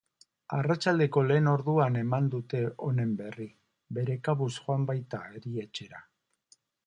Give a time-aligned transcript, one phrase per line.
[0.57, 3.47] Arratsaldeko lehen orduan eman dute honen berri,
[3.99, 6.05] bere kabuz joan baita erietxera.